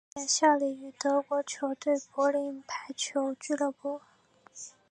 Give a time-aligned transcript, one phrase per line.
[0.15, 4.01] 他现在效力于德国球队柏林排球俱乐部。